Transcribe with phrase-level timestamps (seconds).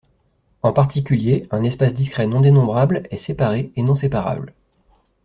[0.63, 4.55] En particulier, un espace discret non dénombrable est séparé et non séparable.